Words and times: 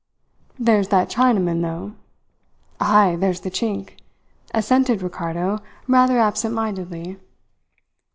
"There's 0.57 0.87
that 0.87 1.11
Chinaman, 1.11 1.61
though." 1.61 1.93
"Ay, 2.79 3.17
there's 3.17 3.41
the 3.41 3.51
Chink," 3.51 3.99
assented 4.51 5.03
Ricardo 5.03 5.59
rather 5.87 6.17
absentmindedly. 6.17 7.19